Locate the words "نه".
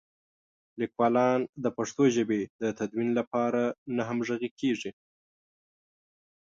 3.95-4.03